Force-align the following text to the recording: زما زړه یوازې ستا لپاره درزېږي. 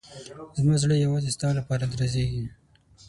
زما 0.57 0.75
زړه 0.83 0.95
یوازې 1.05 1.29
ستا 1.35 1.47
لپاره 1.59 1.83
درزېږي. 1.93 2.45